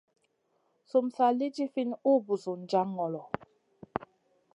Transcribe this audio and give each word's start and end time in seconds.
Sum 0.89 1.05
sa 1.15 1.25
lì 1.37 1.47
ɗifinʼ 1.55 1.93
ùh 2.11 2.19
busun 2.25 2.59
jaŋ 2.69 2.87
ŋolo. 2.95 3.21